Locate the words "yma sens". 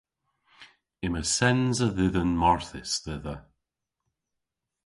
1.05-1.77